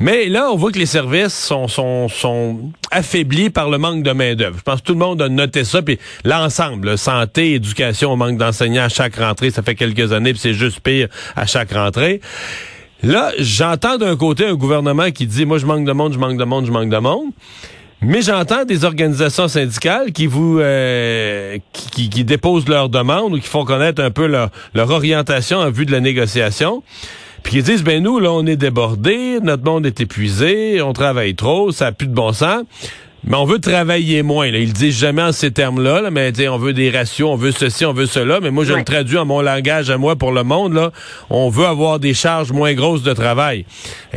Mais 0.00 0.26
là, 0.26 0.48
on 0.50 0.56
voit 0.56 0.72
que 0.72 0.78
les 0.78 0.86
services 0.86 1.34
sont, 1.34 1.68
sont, 1.68 2.08
sont 2.08 2.70
affaiblis 2.90 3.50
par 3.50 3.68
le 3.68 3.78
manque 3.78 4.02
de 4.02 4.12
main 4.12 4.34
d'œuvre. 4.34 4.56
Je 4.58 4.62
pense 4.62 4.80
que 4.80 4.86
tout 4.86 4.92
le 4.92 4.98
monde 4.98 5.20
a 5.20 5.28
noté 5.28 5.64
ça. 5.64 5.82
Puis 5.82 5.98
l'ensemble, 6.24 6.96
santé, 6.96 7.54
éducation, 7.54 8.16
manque 8.16 8.38
d'enseignants 8.38 8.84
à 8.84 8.88
chaque 8.88 9.16
rentrée, 9.16 9.50
ça 9.50 9.62
fait 9.62 9.74
quelques 9.74 10.12
années, 10.12 10.32
puis 10.32 10.40
c'est 10.40 10.54
juste 10.54 10.80
pire 10.80 11.08
à 11.36 11.46
chaque 11.46 11.72
rentrée. 11.72 12.20
Là, 13.02 13.32
j'entends 13.38 13.96
d'un 13.96 14.16
côté 14.16 14.46
un 14.46 14.54
gouvernement 14.54 15.10
qui 15.10 15.26
dit, 15.26 15.44
moi, 15.44 15.58
je 15.58 15.66
manque 15.66 15.84
de 15.84 15.92
monde, 15.92 16.12
je 16.12 16.18
manque 16.18 16.38
de 16.38 16.44
monde, 16.44 16.66
je 16.66 16.72
manque 16.72 16.90
de 16.90 16.98
monde. 16.98 17.30
Mais 18.00 18.22
j'entends 18.22 18.64
des 18.64 18.84
organisations 18.84 19.48
syndicales 19.48 20.12
qui 20.12 20.28
vous 20.28 20.60
euh, 20.60 21.58
qui, 21.72 22.08
déposent 22.24 22.68
leurs 22.68 22.88
demandes 22.88 23.34
ou 23.34 23.40
qui 23.40 23.48
font 23.48 23.64
connaître 23.64 24.00
un 24.00 24.12
peu 24.12 24.26
leur, 24.26 24.50
leur 24.74 24.90
orientation 24.90 25.58
en 25.58 25.70
vue 25.70 25.84
de 25.84 25.90
la 25.90 26.00
négociation. 26.00 26.84
Puis 27.42 27.54
qui 27.54 27.62
disent 27.62 27.82
ben 27.82 28.02
nous 28.02 28.20
là 28.20 28.30
on 28.30 28.46
est 28.46 28.56
débordés, 28.56 29.40
notre 29.42 29.64
monde 29.64 29.84
est 29.84 30.00
épuisé, 30.00 30.80
on 30.80 30.92
travaille 30.92 31.34
trop, 31.34 31.72
ça 31.72 31.86
a 31.86 31.92
plus 31.92 32.06
de 32.06 32.14
bon 32.14 32.32
sens. 32.32 32.62
Mais 33.24 33.36
on 33.36 33.44
veut 33.44 33.58
travailler 33.58 34.22
moins. 34.22 34.50
Là. 34.50 34.58
Ils 34.58 34.68
le 34.68 34.72
disent 34.72 34.98
jamais 34.98 35.22
en 35.22 35.32
ces 35.32 35.50
termes-là, 35.50 36.00
là, 36.02 36.10
mais 36.10 36.32
on 36.48 36.56
veut 36.56 36.72
des 36.72 36.90
ratios, 36.90 37.28
on 37.28 37.36
veut 37.36 37.50
ceci, 37.50 37.84
on 37.84 37.92
veut 37.92 38.06
cela. 38.06 38.38
Mais 38.40 38.50
moi, 38.50 38.64
je 38.64 38.72
le 38.72 38.84
traduis 38.84 39.18
en 39.18 39.26
mon 39.26 39.40
langage 39.40 39.90
à 39.90 39.98
moi 39.98 40.16
pour 40.16 40.32
le 40.32 40.44
monde. 40.44 40.74
Là. 40.74 40.92
On 41.28 41.48
veut 41.48 41.66
avoir 41.66 41.98
des 41.98 42.14
charges 42.14 42.52
moins 42.52 42.74
grosses 42.74 43.02
de 43.02 43.12
travail. 43.12 43.64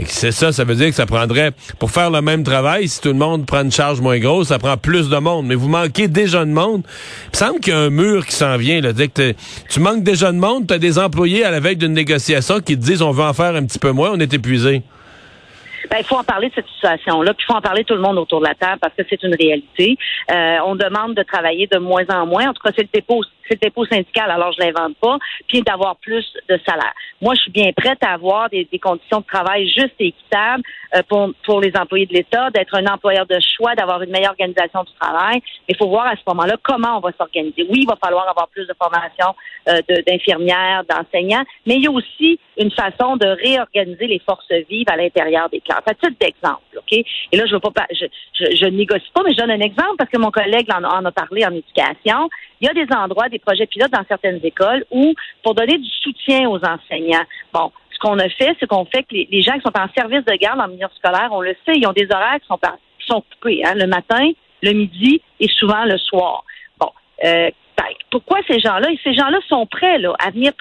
C'est 0.05 0.31
ça, 0.31 0.51
ça 0.51 0.63
veut 0.63 0.75
dire 0.75 0.89
que 0.89 0.95
ça 0.95 1.05
prendrait, 1.05 1.51
pour 1.79 1.91
faire 1.91 2.11
le 2.11 2.21
même 2.21 2.43
travail, 2.43 2.87
si 2.87 3.01
tout 3.01 3.09
le 3.09 3.15
monde 3.15 3.45
prend 3.45 3.63
une 3.63 3.71
charge 3.71 4.01
moins 4.01 4.19
grosse, 4.19 4.49
ça 4.49 4.59
prend 4.59 4.77
plus 4.77 5.09
de 5.09 5.17
monde. 5.17 5.47
Mais 5.47 5.55
vous 5.55 5.67
manquez 5.67 6.07
déjà 6.07 6.45
de 6.45 6.51
monde. 6.51 6.83
Il 7.25 7.29
me 7.33 7.37
semble 7.37 7.59
qu'il 7.59 7.73
y 7.73 7.75
a 7.75 7.79
un 7.79 7.89
mur 7.89 8.25
qui 8.25 8.35
s'en 8.35 8.55
vient. 8.57 8.81
Là. 8.81 8.93
Que 8.93 9.33
tu 9.69 9.79
manques 9.79 10.03
déjà 10.03 10.31
de 10.31 10.37
monde, 10.37 10.67
tu 10.67 10.73
as 10.73 10.79
des 10.79 10.99
employés 10.99 11.43
à 11.43 11.51
la 11.51 11.59
veille 11.59 11.75
d'une 11.75 11.93
négociation 11.93 12.59
qui 12.59 12.77
te 12.77 12.85
disent 12.85 13.01
on 13.01 13.11
veut 13.11 13.23
en 13.23 13.33
faire 13.33 13.55
un 13.55 13.65
petit 13.65 13.79
peu 13.79 13.91
moins, 13.91 14.11
on 14.13 14.19
est 14.19 14.33
épuisé. 14.33 14.83
Ben, 15.91 15.97
il 15.99 16.05
faut 16.05 16.15
en 16.15 16.23
parler 16.23 16.47
de 16.47 16.53
cette 16.55 16.69
situation-là, 16.69 17.33
puis 17.33 17.45
il 17.47 17.51
faut 17.51 17.57
en 17.57 17.61
parler 17.61 17.83
tout 17.83 17.95
le 17.95 17.99
monde 17.99 18.17
autour 18.17 18.39
de 18.39 18.45
la 18.45 18.55
table 18.55 18.79
parce 18.79 18.93
que 18.95 19.03
c'est 19.09 19.21
une 19.23 19.35
réalité. 19.35 19.97
Euh, 20.31 20.57
on 20.65 20.75
demande 20.75 21.15
de 21.15 21.23
travailler 21.23 21.67
de 21.67 21.79
moins 21.79 22.05
en 22.07 22.25
moins. 22.25 22.47
En 22.49 22.53
tout 22.53 22.61
cas, 22.63 22.71
c'est 22.73 22.83
le 22.83 22.89
dépôt 22.93 23.21
c'est 23.23 23.40
le 23.49 23.55
dépôt 23.57 23.85
syndical, 23.85 24.29
alors 24.29 24.51
je 24.53 24.63
l'invente 24.63 24.95
pas, 24.97 25.17
puis 25.47 25.61
d'avoir 25.61 25.95
plus 25.97 26.25
de 26.49 26.59
salaire. 26.65 26.93
Moi, 27.21 27.33
je 27.35 27.41
suis 27.41 27.51
bien 27.51 27.71
prête 27.75 27.99
à 28.03 28.13
avoir 28.13 28.49
des, 28.49 28.67
conditions 28.81 29.19
de 29.19 29.25
travail 29.25 29.67
justes 29.67 29.95
et 29.99 30.07
équitables 30.07 30.63
euh, 30.95 31.01
pour, 31.07 31.31
pour 31.45 31.61
les 31.61 31.71
employés 31.75 32.05
de 32.05 32.13
l'État, 32.13 32.49
d'être 32.49 32.75
un 32.75 32.85
employeur 32.85 33.25
de 33.25 33.37
choix, 33.55 33.75
d'avoir 33.75 34.01
une 34.01 34.09
meilleure 34.09 34.31
organisation 34.31 34.83
du 34.83 34.91
travail. 34.99 35.35
Mais 35.67 35.75
il 35.75 35.77
faut 35.77 35.87
voir 35.87 36.07
à 36.07 36.15
ce 36.15 36.21
moment-là 36.27 36.55
comment 36.63 36.97
on 36.97 36.99
va 36.99 37.11
s'organiser. 37.17 37.63
Oui, 37.69 37.81
il 37.81 37.87
va 37.87 37.97
falloir 38.03 38.27
avoir 38.27 38.47
plus 38.49 38.65
de 38.65 38.73
formation 38.81 39.35
euh, 39.69 39.79
d'infirmières, 40.07 40.83
d'enseignants, 40.89 41.43
mais 41.65 41.75
il 41.75 41.83
y 41.83 41.87
a 41.87 41.91
aussi 41.91 42.39
une 42.57 42.71
façon 42.71 43.17
de 43.17 43.27
réorganiser 43.27 44.07
les 44.07 44.19
forces 44.19 44.51
vives 44.69 44.89
à 44.89 44.97
l'intérieur 44.97 45.49
des 45.49 45.61
classes. 45.61 45.83
À 45.85 45.93
titre 45.93 46.17
d'exemple, 46.19 46.77
OK? 46.77 46.93
Et 46.93 47.37
là, 47.37 47.45
je 47.45 47.53
veux 47.53 47.59
pas, 47.59 47.85
je, 47.91 48.05
je, 48.33 48.55
je, 48.55 48.65
négocie 48.65 49.11
pas, 49.13 49.21
mais 49.23 49.31
je 49.31 49.37
donne 49.37 49.51
un 49.51 49.59
exemple 49.59 49.95
parce 49.97 50.09
que 50.09 50.17
mon 50.17 50.31
collègue 50.31 50.67
en 50.73 51.05
a 51.05 51.11
parlé 51.11 51.45
en 51.45 51.51
éducation. 51.51 52.29
Il 52.61 52.67
y 52.67 52.69
a 52.69 52.73
des 52.73 52.93
endroits, 52.93 53.27
des 53.27 53.39
projets 53.39 53.65
pilotes 53.65 53.91
dans 53.91 54.05
certaines 54.07 54.39
écoles 54.43 54.85
où, 54.91 55.13
pour 55.43 55.55
donner 55.55 55.79
du 55.79 55.89
soutien 56.01 56.47
aux 56.47 56.59
enseignants, 56.63 57.25
bon, 57.51 57.71
ce 57.91 57.97
qu'on 57.99 58.19
a 58.19 58.29
fait, 58.29 58.55
c'est 58.59 58.67
qu'on 58.67 58.85
fait 58.85 59.03
que 59.03 59.15
les, 59.15 59.41
gens 59.41 59.53
qui 59.53 59.61
sont 59.61 59.77
en 59.77 59.87
service 59.97 60.23
de 60.25 60.35
garde 60.35 60.59
en 60.59 60.67
milieu 60.67 60.87
scolaire, 60.95 61.29
on 61.31 61.41
le 61.41 61.55
sait, 61.65 61.73
ils 61.75 61.87
ont 61.87 61.93
des 61.93 62.07
horaires 62.11 62.39
qui 62.39 62.47
sont, 62.47 62.59
qui 62.59 63.07
sont 63.07 63.23
coupés, 63.33 63.63
hein, 63.65 63.73
le 63.75 63.87
matin, 63.87 64.31
le 64.61 64.73
midi 64.73 65.21
et 65.39 65.47
souvent 65.47 65.85
le 65.85 65.97
soir. 65.97 66.43
Bon, 66.79 66.89
euh, 67.25 67.49
peut-être. 67.75 67.99
Pourquoi 68.11 68.39
ces 68.47 68.59
gens-là? 68.59 68.87
Ces 69.03 69.13
gens-là 69.13 69.39
sont 69.47 69.65
prêts 69.65 69.97
là, 69.97 70.13
à 70.23 70.29
venir 70.29 70.51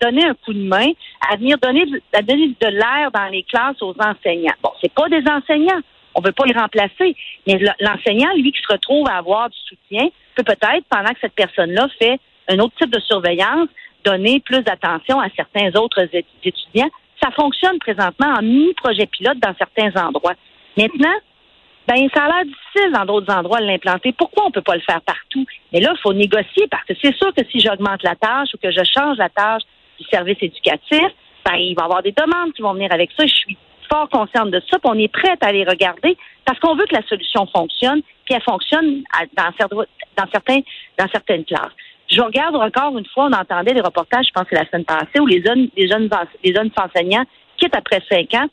donner 0.00 0.24
un 0.24 0.34
coup 0.34 0.54
de 0.54 0.66
main, 0.66 0.86
à 1.30 1.36
venir 1.36 1.58
donner, 1.58 1.84
donner 1.84 2.56
de 2.60 2.68
l'air 2.68 3.10
dans 3.12 3.26
les 3.30 3.42
classes 3.42 3.82
aux 3.82 3.94
enseignants? 3.98 4.54
Bon, 4.62 4.70
c'est 4.80 4.92
pas 4.92 5.08
des 5.08 5.22
enseignants. 5.28 5.80
On 6.14 6.20
veut 6.20 6.32
pas 6.32 6.44
les 6.44 6.58
remplacer. 6.58 7.14
Mais 7.46 7.60
l'enseignant, 7.80 8.32
lui, 8.34 8.52
qui 8.52 8.60
se 8.60 8.72
retrouve 8.72 9.08
à 9.08 9.16
avoir 9.16 9.48
du 9.50 9.58
soutien, 9.58 10.08
peut 10.34 10.42
peut-être, 10.42 10.84
pendant 10.88 11.10
que 11.10 11.20
cette 11.20 11.34
personne-là 11.34 11.88
fait 11.98 12.18
un 12.48 12.58
autre 12.58 12.74
type 12.80 12.90
de 12.90 13.00
surveillance, 13.00 13.68
donner 14.04 14.40
plus 14.40 14.62
d'attention 14.62 15.20
à 15.20 15.28
certains 15.36 15.70
autres 15.78 16.08
étudiants. 16.42 16.90
Ça 17.22 17.30
fonctionne 17.32 17.78
présentement 17.78 18.34
en 18.38 18.42
mini-projet 18.42 19.06
pilote 19.06 19.38
dans 19.38 19.54
certains 19.56 19.94
endroits. 20.02 20.34
Maintenant, 20.76 21.14
ben, 21.86 22.08
ça 22.14 22.24
a 22.24 22.28
l'air 22.28 22.44
difficile 22.44 22.92
dans 22.92 23.04
d'autres 23.04 23.32
endroits 23.32 23.60
de 23.60 23.66
l'implanter. 23.66 24.12
Pourquoi 24.12 24.44
on 24.44 24.48
ne 24.48 24.52
peut 24.52 24.62
pas 24.62 24.76
le 24.76 24.80
faire 24.80 25.00
partout? 25.02 25.44
Mais 25.72 25.80
là, 25.80 25.92
il 25.94 26.00
faut 26.00 26.12
négocier 26.12 26.66
parce 26.70 26.84
que 26.84 26.94
c'est 27.02 27.14
sûr 27.16 27.32
que 27.34 27.44
si 27.50 27.60
j'augmente 27.60 28.02
la 28.02 28.14
tâche 28.14 28.48
ou 28.54 28.58
que 28.58 28.70
je 28.70 28.82
change 28.96 29.18
la 29.18 29.28
tâche 29.28 29.62
du 29.98 30.06
service 30.06 30.38
éducatif, 30.40 31.08
ben, 31.44 31.56
il 31.56 31.74
va 31.74 31.82
y 31.82 31.84
avoir 31.84 32.02
des 32.02 32.12
demandes 32.12 32.52
qui 32.54 32.62
vont 32.62 32.74
venir 32.74 32.92
avec 32.92 33.10
ça. 33.16 33.26
Je 33.26 33.34
suis 33.34 33.58
fort 33.90 34.08
de 34.08 34.62
ça, 34.70 34.78
puis 34.78 34.84
on 34.84 34.98
est 34.98 35.12
prête 35.12 35.42
à 35.42 35.52
les 35.52 35.64
regarder 35.64 36.16
parce 36.44 36.58
qu'on 36.60 36.74
veut 36.74 36.86
que 36.86 36.94
la 36.94 37.06
solution 37.06 37.46
fonctionne, 37.46 38.02
puis 38.24 38.34
elle 38.34 38.42
fonctionne 38.42 39.02
dans, 39.36 39.52
certains, 40.30 40.60
dans 40.98 41.08
certaines 41.12 41.44
classes. 41.44 41.72
Je 42.10 42.20
regarde 42.20 42.56
encore 42.56 42.96
une 42.98 43.06
fois, 43.06 43.26
on 43.26 43.32
entendait 43.32 43.74
des 43.74 43.80
reportages, 43.80 44.26
je 44.26 44.32
pense 44.32 44.48
que 44.48 44.54
la 44.54 44.66
semaine 44.66 44.84
passée, 44.84 45.20
où 45.20 45.26
les 45.26 45.42
jeunes, 45.44 45.68
les 45.76 45.88
jeunes, 45.88 46.08
les 46.44 46.54
jeunes 46.54 46.70
enseignants 46.76 47.24
quittent 47.56 47.76
après 47.76 48.02
cinq 48.10 48.34
ans 48.34 48.48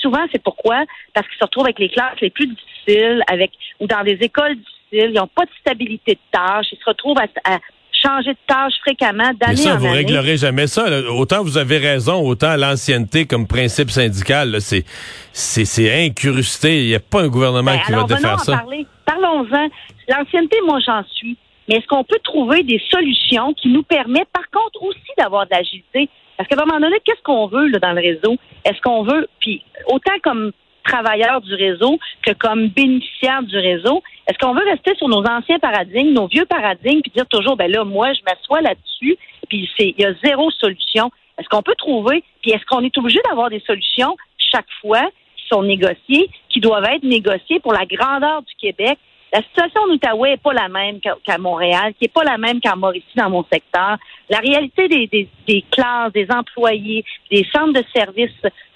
souvent, 0.00 0.24
c'est 0.32 0.42
pourquoi? 0.42 0.84
Parce 1.14 1.26
qu'ils 1.28 1.38
se 1.38 1.44
retrouvent 1.44 1.66
avec 1.66 1.78
les 1.78 1.88
classes 1.88 2.20
les 2.20 2.30
plus 2.30 2.46
difficiles, 2.46 3.22
avec 3.28 3.52
ou 3.80 3.86
dans 3.86 4.02
des 4.02 4.18
écoles 4.20 4.56
difficiles, 4.56 5.10
ils 5.10 5.18
n'ont 5.18 5.28
pas 5.28 5.44
de 5.44 5.50
stabilité 5.60 6.14
de 6.14 6.20
tâche, 6.30 6.66
ils 6.72 6.78
se 6.78 6.84
retrouvent 6.84 7.18
à, 7.18 7.58
changer 8.04 8.32
de 8.32 8.38
tâche 8.46 8.74
fréquemment 8.80 9.30
d'année 9.40 9.42
en 9.42 9.46
année. 9.48 9.56
ça, 9.56 9.76
vous 9.76 9.90
réglerez 9.90 10.36
jamais 10.36 10.66
ça. 10.66 10.86
Autant 11.10 11.42
vous 11.42 11.58
avez 11.58 11.78
raison, 11.78 12.20
autant 12.26 12.56
l'ancienneté 12.56 13.26
comme 13.26 13.46
principe 13.46 13.90
syndical, 13.90 14.60
c'est 14.60 14.84
c'est 15.32 16.06
incrusté. 16.06 16.82
Il 16.82 16.88
n'y 16.88 16.94
a 16.94 17.00
pas 17.00 17.22
un 17.22 17.28
gouvernement 17.28 17.72
ben, 17.72 17.80
qui 17.84 17.92
va 17.92 18.04
défaire 18.04 18.40
ça. 18.40 18.64
Parlons-en. 19.04 19.68
L'ancienneté, 20.08 20.56
moi, 20.66 20.78
j'en 20.84 21.02
suis. 21.04 21.36
Mais 21.68 21.76
est-ce 21.76 21.86
qu'on 21.86 22.04
peut 22.04 22.18
trouver 22.24 22.62
des 22.64 22.80
solutions 22.90 23.54
qui 23.54 23.68
nous 23.68 23.82
permettent, 23.82 24.30
par 24.32 24.48
contre, 24.50 24.82
aussi 24.82 24.98
d'avoir 25.16 25.46
de 25.46 25.50
l'agilité? 25.52 26.08
Parce 26.36 26.48
qu'à 26.48 26.56
un 26.60 26.66
moment 26.66 26.80
donné, 26.80 26.96
qu'est-ce 27.04 27.22
qu'on 27.22 27.46
veut 27.46 27.68
là, 27.68 27.78
dans 27.78 27.92
le 27.92 28.00
réseau? 28.00 28.36
Est-ce 28.64 28.80
qu'on 28.80 29.04
veut, 29.04 29.28
puis 29.40 29.62
autant 29.86 30.12
comme 30.22 30.52
travailleur 30.82 31.40
du 31.40 31.54
réseau 31.54 31.98
que 32.22 32.32
comme 32.32 32.68
bénéficiaire 32.68 33.42
du 33.42 33.56
réseau, 33.56 34.02
est-ce 34.28 34.38
qu'on 34.38 34.54
veut 34.54 34.64
rester 34.64 34.94
sur 34.96 35.08
nos 35.08 35.24
anciens 35.24 35.58
paradigmes, 35.58 36.12
nos 36.12 36.26
vieux 36.26 36.46
paradigmes, 36.46 37.00
puis 37.02 37.12
dire 37.14 37.26
toujours, 37.26 37.56
ben 37.56 37.70
là, 37.70 37.84
moi, 37.84 38.12
je 38.12 38.20
m'assois 38.24 38.60
là-dessus, 38.60 39.16
puis 39.48 39.68
il 39.78 39.94
y 39.98 40.04
a 40.04 40.14
zéro 40.24 40.50
solution. 40.50 41.10
Est-ce 41.38 41.48
qu'on 41.48 41.62
peut 41.62 41.74
trouver, 41.76 42.22
puis 42.40 42.52
est-ce 42.52 42.64
qu'on 42.66 42.80
est 42.80 42.96
obligé 42.98 43.20
d'avoir 43.28 43.50
des 43.50 43.60
solutions 43.66 44.16
chaque 44.38 44.70
fois 44.80 45.02
qui 45.36 45.46
sont 45.48 45.62
négociées, 45.62 46.28
qui 46.48 46.60
doivent 46.60 46.84
être 46.84 47.04
négociées 47.04 47.60
pour 47.60 47.72
la 47.72 47.86
grandeur 47.86 48.42
du 48.42 48.54
Québec, 48.60 48.98
la 49.32 49.42
situation 49.42 49.80
en 49.88 49.92
Outaouais 49.92 50.30
n'est 50.32 50.36
pas 50.36 50.52
la 50.52 50.68
même 50.68 51.00
qu'à 51.00 51.38
Montréal, 51.38 51.94
qui 51.94 52.04
n'est 52.04 52.08
pas 52.08 52.22
la 52.22 52.36
même 52.36 52.60
qu'en 52.60 52.76
Mauricie 52.76 53.16
dans 53.16 53.30
mon 53.30 53.44
secteur. 53.50 53.96
La 54.28 54.38
réalité 54.38 54.88
des, 54.88 55.06
des, 55.06 55.26
des, 55.48 55.64
classes, 55.70 56.12
des 56.12 56.26
employés, 56.30 57.02
des 57.30 57.46
centres 57.50 57.72
de 57.72 57.84
services 57.94 58.30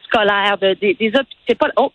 scolaires, 0.06 0.58
de, 0.58 0.74
des, 0.74 0.94
des 0.94 1.12
c'est 1.46 1.54
pas. 1.54 1.68
Oh. 1.76 1.92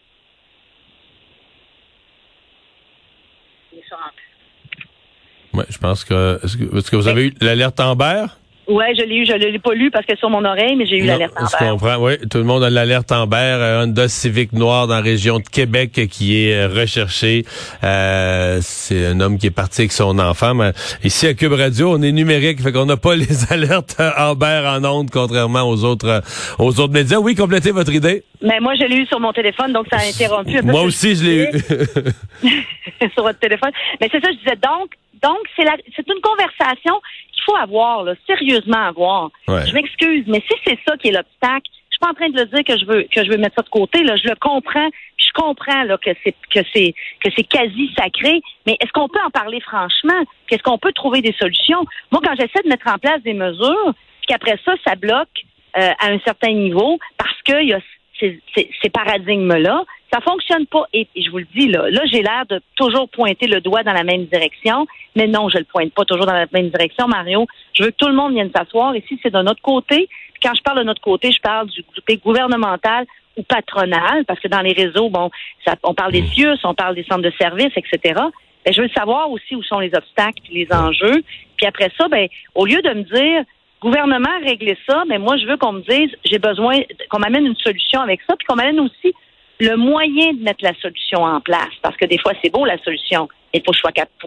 Oui, 5.54 5.64
je 5.70 5.78
pense 5.78 6.06
que. 6.06 6.40
Est-ce 6.44 6.58
que, 6.58 6.78
est-ce 6.78 6.92
que 6.92 6.96
vous 6.96 7.08
avez 7.08 7.28
eu 7.28 7.34
l'alerte 7.42 7.80
Amber? 7.80 8.26
Oui, 8.72 8.86
je 8.98 9.04
l'ai 9.04 9.18
eu. 9.18 9.26
Je 9.26 9.34
ne 9.34 9.52
l'ai 9.52 9.60
pas 9.60 9.74
lu 9.74 9.92
parce 9.92 10.06
que 10.06 10.16
sur 10.18 10.30
mon 10.30 10.46
oreille, 10.46 10.78
mais 10.78 10.86
j'ai 10.86 10.98
eu 10.98 11.06
l'alerte 11.06 11.34
Amber. 11.36 11.50
Je 11.60 11.72
comprends. 11.72 11.98
Oui, 11.98 12.14
tout 12.30 12.38
le 12.38 12.46
monde 12.46 12.64
a 12.64 12.70
l'alerte 12.70 13.12
Amber. 13.12 13.36
Un 13.38 13.84
Honda 13.84 14.08
Civic 14.08 14.54
noir 14.54 14.88
dans 14.88 14.96
la 14.96 15.02
région 15.02 15.40
de 15.40 15.44
Québec 15.44 16.08
qui 16.10 16.46
est 16.46 16.54
euh, 16.54 16.68
recherché. 16.70 17.44
Euh, 17.84 18.60
c'est 18.62 19.08
un 19.08 19.20
homme 19.20 19.38
qui 19.38 19.48
est 19.48 19.52
parti 19.52 19.82
avec 19.82 19.92
son 19.92 20.18
enfant. 20.20 20.54
Mais 20.54 20.72
ici 21.04 21.28
à 21.28 21.34
Cube 21.34 21.52
Radio, 21.52 21.92
on 21.92 22.02
est 22.02 22.14
numérique, 22.14 22.62
fait 22.62 22.72
qu'on 22.72 22.86
n'a 22.86 22.96
pas 22.96 23.16
les 23.18 23.52
alertes 23.52 23.98
Amber 24.18 24.64
en 24.66 24.86
ondes, 24.86 25.10
contrairement 25.12 25.64
aux 25.64 25.84
autres 25.84 26.08
euh, 26.08 26.22
aux 26.58 26.80
autres 26.80 26.94
médias. 26.94 27.18
Oui, 27.18 27.36
complétez 27.36 27.72
votre 27.72 27.94
idée. 27.94 28.24
Mais 28.42 28.62
moi, 28.62 28.74
je 28.76 28.86
l'ai 28.86 28.98
eu 28.98 29.06
sur 29.06 29.20
mon 29.20 29.34
téléphone, 29.34 29.74
donc 29.74 29.88
ça 29.92 29.98
a 29.98 30.08
interrompu 30.08 30.58
un 30.58 30.62
peu. 30.62 30.72
Moi 30.72 30.84
aussi, 30.84 31.16
je 31.16 31.24
l'ai 31.26 31.44
eu. 31.44 32.50
sur 33.14 33.24
votre 33.24 33.40
téléphone. 33.40 33.72
Mais 34.00 34.08
c'est 34.10 34.22
ça, 34.22 34.32
je 34.32 34.38
disais 34.38 34.56
donc. 34.56 34.92
Donc, 35.24 35.38
c'est 35.56 35.66
c'est 35.96 36.08
une 36.08 36.22
conversation 36.22 37.00
faut 37.46 37.56
avoir, 37.56 38.04
là, 38.04 38.14
sérieusement 38.28 38.88
avoir. 38.88 39.30
Je 39.48 39.74
m'excuse, 39.74 40.26
mais 40.28 40.42
si 40.48 40.56
c'est 40.66 40.80
ça 40.88 40.98
qui 40.98 41.10
est 41.10 41.12
l'obstacle, 41.12 41.70
je 41.90 41.96
suis 41.96 42.00
pas 42.00 42.10
en 42.10 42.14
train 42.14 42.30
de 42.30 42.40
le 42.40 42.46
dire 42.46 42.64
que 42.64 42.78
je 42.78 42.86
veux 42.86 43.04
que 43.04 43.24
je 43.24 43.30
veux 43.30 43.38
mettre 43.38 43.56
ça 43.56 43.64
de 43.64 43.70
côté. 43.70 44.04
Là, 44.04 44.16
je 44.16 44.28
le 44.28 44.36
comprends. 44.36 44.90
Je 45.18 45.32
comprends 45.34 45.84
là, 45.84 45.98
que 45.98 46.12
c'est 46.24 46.36
que 46.54 46.60
c'est 46.74 46.94
que 47.24 47.30
c'est 47.36 47.44
quasi 47.44 47.92
sacré. 47.98 48.42
Mais 48.66 48.78
est-ce 48.80 48.92
qu'on 48.92 49.08
peut 49.08 49.20
en 49.26 49.30
parler 49.30 49.62
franchement? 49.62 50.22
Est-ce 50.50 50.64
qu'on 50.64 50.78
peut 50.78 50.94
trouver 50.94 51.22
des 51.22 51.34
solutions? 51.34 51.86
Moi, 52.12 52.22
quand 52.24 52.36
j'essaie 52.36 52.64
de 52.64 52.70
mettre 52.70 52.88
en 52.88 52.98
place 52.98 53.22
des 53.24 53.34
mesures, 53.34 53.94
puis 54.22 54.28
qu'après 54.28 54.58
ça, 54.66 54.74
ça 54.86 54.96
bloque 54.96 55.30
euh, 55.78 55.92
à 56.00 56.08
un 56.08 56.20
certain 56.20 56.52
niveau 56.52 57.00
parce 57.18 57.42
qu'il 57.44 57.68
y 57.68 57.74
a 57.74 57.80
ces, 58.22 58.70
ces 58.82 58.90
paradigmes-là, 58.90 59.84
ça 60.14 60.20
fonctionne 60.22 60.66
pas. 60.66 60.86
Et, 60.94 61.08
je 61.16 61.30
vous 61.30 61.40
le 61.40 61.48
dis, 61.56 61.68
là, 61.68 61.90
là 61.90 62.02
j'ai 62.12 62.22
l'air 62.22 62.46
de 62.50 62.62
toujours 62.76 63.10
pointer 63.10 63.48
le 63.48 63.62
doigt 63.62 63.84
dans 63.84 63.94
la 63.94 64.04
même 64.04 64.26
direction. 64.26 64.86
Mais 65.16 65.28
non, 65.28 65.50
je 65.50 65.58
le 65.58 65.64
pointe 65.64 65.94
pas 65.94 66.06
toujours 66.06 66.26
dans 66.26 66.34
la 66.34 66.48
même 66.54 66.70
direction, 66.70 67.08
Mario. 67.08 67.48
Je 67.74 67.84
veux 67.84 67.92
que 67.92 67.96
tout 67.98 68.08
le 68.08 68.16
monde 68.16 68.34
vienne 68.34 68.52
s'asseoir. 68.56 68.96
Ici, 68.96 69.20
c'est 69.24 69.34
de 69.34 69.42
notre 69.42 69.62
côté. 69.62 70.08
quand 70.44 70.54
je 70.56 70.62
parle 70.62 70.80
de 70.80 70.84
notre 70.84 71.02
côté, 71.02 71.32
je 71.32 71.40
parle 71.40 71.68
du 71.70 71.84
côté 71.84 72.18
gouvernemental 72.18 73.06
ou 73.38 73.44
patronal, 73.44 74.26
parce 74.26 74.40
que 74.42 74.50
dans 74.50 74.60
les 74.60 74.74
réseaux, 74.74 75.10
bon, 75.10 75.30
ça, 75.66 75.76
on 75.84 75.94
parle 75.94 76.12
des 76.12 76.24
CIUS, 76.24 76.58
on 76.66 76.74
parle 76.74 76.96
des 76.96 77.04
centres 77.04 77.22
de 77.22 77.32
services, 77.40 77.72
etc. 77.78 78.20
Ben, 78.66 78.74
je 78.74 78.82
veux 78.82 78.90
savoir 78.90 79.32
aussi 79.32 79.56
où 79.56 79.64
sont 79.64 79.80
les 79.80 79.94
obstacles, 79.96 80.42
les 80.52 80.68
enjeux. 80.72 81.24
Puis 81.56 81.66
après 81.66 81.92
ça, 81.98 82.08
ben, 82.10 82.28
au 82.56 82.66
lieu 82.66 82.82
de 82.82 82.90
me 82.90 83.04
dire 83.04 83.46
gouvernement 83.82 84.40
régler 84.44 84.78
ça, 84.88 85.04
mais 85.08 85.18
ben, 85.18 85.24
moi 85.24 85.38
je 85.38 85.46
veux 85.46 85.58
qu'on 85.58 85.74
me 85.74 85.82
dise 85.82 86.16
j'ai 86.24 86.40
besoin 86.40 86.80
qu'on 87.10 87.20
m'amène 87.20 87.46
une 87.46 87.58
solution 87.58 88.02
avec 88.02 88.22
ça, 88.28 88.36
puis 88.38 88.46
qu'on 88.46 88.56
m'amène 88.56 88.80
aussi 88.80 89.14
le 89.62 89.76
moyen 89.76 90.34
de 90.34 90.44
mettre 90.44 90.64
la 90.64 90.74
solution 90.82 91.24
en 91.24 91.40
place. 91.40 91.74
Parce 91.84 91.96
que 91.96 92.06
des 92.06 92.18
fois, 92.18 92.34
c'est 92.44 92.52
beau 92.52 92.66
la 92.66 92.80
solution, 92.80 93.30
il 93.54 93.62
faut, 93.64 93.74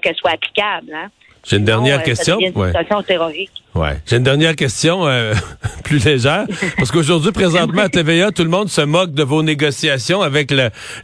qu'elle 0.01 0.17
soit 0.17 0.31
applicable. 0.31 0.93
Hein. 0.95 1.11
J'ai 1.45 1.57
une 1.59 1.65
dernière 1.65 2.01
euh, 2.01 2.03
question. 2.03 2.39
Une 2.41 2.57
ouais. 2.57 2.73
Ouais. 3.75 3.99
J'ai 4.07 4.17
une 4.17 4.23
dernière 4.23 4.55
question 4.55 5.07
euh, 5.07 5.35
plus 5.85 6.05
légère 6.05 6.47
parce 6.77 6.93
qu'aujourd'hui 6.93 7.33
présentement 7.33 7.83
à 7.83 7.89
TVA 7.89 8.31
tout 8.31 8.45
le 8.45 8.49
monde 8.49 8.69
se 8.69 8.81
moque 8.81 9.13
de 9.13 9.25
vos 9.25 9.43
négociations 9.43 10.23
avec 10.23 10.55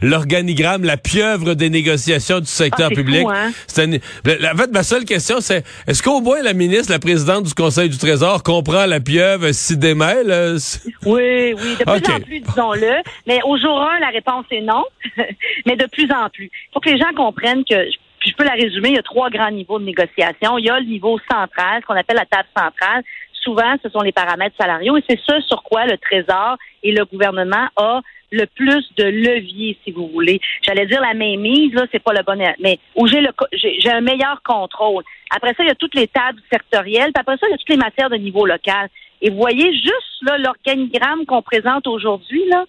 l'organigramme 0.01 0.85
la 0.85 0.95
pieuvre 0.95 1.53
des 1.53 1.69
négociations 1.69 2.39
du 2.39 2.45
secteur 2.45 2.89
ah, 2.91 2.95
public. 2.95 3.27
hein? 3.29 3.51
En 3.51 4.57
fait 4.57 4.71
ma 4.71 4.83
seule 4.83 5.03
question 5.03 5.41
c'est 5.41 5.65
est-ce 5.85 6.01
qu'au 6.01 6.21
moins 6.21 6.41
la 6.41 6.53
ministre 6.53 6.93
la 6.93 6.99
présidente 6.99 7.43
du 7.43 7.53
Conseil 7.53 7.89
du 7.89 7.97
Trésor 7.97 8.41
comprend 8.41 8.85
la 8.85 9.01
pieuvre 9.01 9.51
s'y 9.51 9.75
démêle 9.75 10.57
Oui, 11.05 11.53
oui, 11.53 11.75
de 11.77 11.83
plus 11.83 12.13
en 12.13 12.19
plus 12.21 12.39
disons-le, 12.39 13.01
mais 13.27 13.39
au 13.43 13.57
jour 13.57 13.81
1 13.81 13.99
la 13.99 14.09
réponse 14.09 14.45
est 14.51 14.61
non, 14.61 14.85
mais 15.65 15.75
de 15.75 15.87
plus 15.87 16.09
en 16.11 16.29
plus. 16.29 16.45
Il 16.45 16.73
faut 16.73 16.79
que 16.79 16.89
les 16.89 16.97
gens 16.97 17.13
comprennent 17.15 17.65
que 17.65 17.75
puis 18.21 18.29
je 18.29 18.35
peux 18.35 18.43
la 18.43 18.53
résumer, 18.53 18.89
il 18.89 18.95
y 18.95 18.99
a 18.99 19.03
trois 19.03 19.31
grands 19.31 19.49
niveaux 19.49 19.79
de 19.79 19.83
négociation. 19.83 20.59
Il 20.59 20.65
y 20.65 20.69
a 20.69 20.79
le 20.79 20.85
niveau 20.85 21.19
central, 21.29 21.81
ce 21.81 21.87
qu'on 21.87 21.95
appelle 21.95 22.17
la 22.17 22.25
table 22.25 22.47
centrale. 22.55 23.03
Souvent, 23.33 23.75
ce 23.83 23.89
sont 23.89 24.01
les 24.01 24.11
paramètres 24.11 24.55
salariaux 24.59 24.95
et 24.95 25.03
c'est 25.09 25.19
ce 25.19 25.41
sur 25.41 25.63
quoi 25.63 25.85
le 25.87 25.97
Trésor 25.97 26.57
et 26.83 26.91
le 26.91 27.03
gouvernement 27.05 27.67
a 27.75 28.01
le 28.31 28.45
plus 28.45 28.87
de 28.95 29.03
levier, 29.03 29.75
si 29.83 29.91
vous 29.91 30.07
voulez. 30.07 30.39
J'allais 30.61 30.85
dire 30.85 31.01
la 31.01 31.15
mainmise, 31.15 31.73
là, 31.73 31.85
c'est 31.91 32.01
pas 32.01 32.13
le 32.13 32.23
bon, 32.23 32.39
mais 32.59 32.79
où 32.95 33.07
j'ai 33.07 33.19
le, 33.19 33.29
j'ai 33.53 33.91
un 33.91 34.01
meilleur 34.01 34.41
contrôle. 34.43 35.03
Après 35.35 35.55
ça, 35.55 35.63
il 35.63 35.67
y 35.67 35.71
a 35.71 35.75
toutes 35.75 35.95
les 35.95 36.07
tables 36.07 36.39
sectorielles, 36.53 37.11
puis 37.11 37.19
après 37.19 37.37
ça, 37.37 37.47
il 37.47 37.51
y 37.51 37.53
a 37.55 37.57
toutes 37.57 37.69
les 37.69 37.77
matières 37.77 38.11
de 38.11 38.17
niveau 38.17 38.45
local. 38.45 38.87
Et 39.21 39.31
vous 39.31 39.37
voyez 39.37 39.73
juste 39.73 40.21
là 40.21 40.37
l'organigramme 40.37 41.25
qu'on 41.25 41.41
présente 41.41 41.87
aujourd'hui 41.87 42.43
là, 42.49 42.65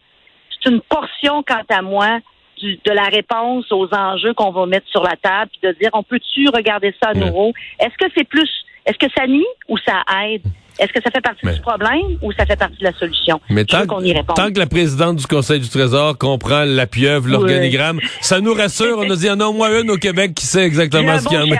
c'est 0.62 0.70
une 0.70 0.80
portion, 0.80 1.42
quant 1.42 1.64
à 1.68 1.82
moi, 1.82 2.20
de 2.62 2.92
la 2.92 3.04
réponse 3.04 3.70
aux 3.70 3.88
enjeux 3.92 4.34
qu'on 4.34 4.50
va 4.50 4.66
mettre 4.66 4.88
sur 4.88 5.02
la 5.02 5.16
table, 5.16 5.50
puis 5.52 5.68
de 5.68 5.76
dire 5.78 5.90
on 5.92 6.02
peut-tu 6.02 6.48
regarder 6.48 6.94
ça 7.02 7.10
à 7.10 7.14
nouveau? 7.14 7.52
Est-ce 7.80 7.96
que 7.98 8.10
c'est 8.16 8.28
plus 8.28 8.48
est-ce 8.86 8.98
que 8.98 9.12
ça 9.16 9.26
nuit 9.26 9.46
ou 9.68 9.78
ça 9.78 10.02
aide? 10.24 10.42
Est-ce 10.78 10.92
que 10.92 11.02
ça 11.02 11.10
fait 11.10 11.20
partie 11.20 11.46
du 11.46 11.60
problème 11.60 12.18
ou 12.22 12.32
ça 12.32 12.46
fait 12.46 12.56
partie 12.56 12.78
de 12.78 12.84
la 12.84 12.92
solution? 12.94 13.40
Mais 13.50 13.64
tant, 13.64 13.86
tant 13.86 14.50
que 14.50 14.58
la 14.58 14.66
présidente 14.66 15.16
du 15.16 15.26
Conseil 15.26 15.60
du 15.60 15.68
Trésor 15.68 16.16
comprend 16.16 16.64
la 16.64 16.86
pieuvre, 16.86 17.28
l'organigramme, 17.28 18.00
ça 18.22 18.40
nous 18.40 18.54
rassure. 18.54 18.98
On 18.98 19.08
a 19.10 19.14
dit, 19.14 19.24
il 19.24 19.28
y 19.28 19.30
en 19.30 19.40
a 19.40 19.44
au 19.44 19.52
moins 19.52 19.82
une 19.82 19.90
au 19.90 19.98
Québec 19.98 20.34
qui 20.34 20.46
sait 20.46 20.64
exactement 20.64 21.18
ce 21.18 21.28
qu'il 21.28 21.38
y 21.38 21.40
en 21.40 21.54
a. 21.54 21.58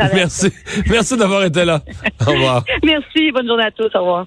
Merci. 0.14 0.52
Merci 0.88 1.16
d'avoir 1.18 1.44
été 1.44 1.64
là. 1.64 1.82
Au 2.26 2.30
revoir. 2.32 2.64
Merci. 2.82 3.30
Bonne 3.30 3.46
journée 3.46 3.64
à 3.64 3.70
tous. 3.70 3.94
Au 3.94 4.00
revoir. 4.00 4.26